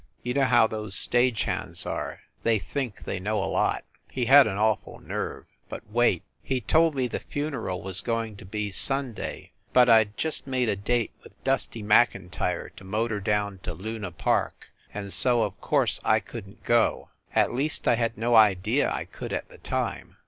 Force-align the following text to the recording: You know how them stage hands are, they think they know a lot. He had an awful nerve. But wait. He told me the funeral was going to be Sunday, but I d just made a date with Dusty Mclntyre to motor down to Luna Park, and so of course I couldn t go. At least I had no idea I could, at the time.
You 0.23 0.33
know 0.33 0.45
how 0.45 0.65
them 0.65 0.89
stage 0.89 1.43
hands 1.43 1.85
are, 1.85 2.21
they 2.41 2.57
think 2.57 3.03
they 3.03 3.19
know 3.19 3.37
a 3.37 3.45
lot. 3.45 3.83
He 4.09 4.25
had 4.25 4.47
an 4.47 4.57
awful 4.57 4.97
nerve. 4.99 5.45
But 5.69 5.87
wait. 5.91 6.23
He 6.41 6.59
told 6.59 6.95
me 6.95 7.05
the 7.05 7.19
funeral 7.19 7.83
was 7.83 8.01
going 8.01 8.35
to 8.37 8.43
be 8.47 8.71
Sunday, 8.71 9.51
but 9.73 9.89
I 9.89 10.05
d 10.05 10.13
just 10.17 10.47
made 10.47 10.69
a 10.69 10.75
date 10.75 11.11
with 11.21 11.33
Dusty 11.43 11.83
Mclntyre 11.83 12.69
to 12.77 12.83
motor 12.83 13.19
down 13.19 13.59
to 13.59 13.75
Luna 13.75 14.09
Park, 14.09 14.71
and 14.91 15.13
so 15.13 15.43
of 15.43 15.61
course 15.61 15.99
I 16.03 16.19
couldn 16.19 16.53
t 16.55 16.59
go. 16.63 17.09
At 17.35 17.53
least 17.53 17.87
I 17.87 17.93
had 17.93 18.17
no 18.17 18.33
idea 18.33 18.89
I 18.89 19.05
could, 19.05 19.31
at 19.31 19.49
the 19.49 19.59
time. 19.59 20.17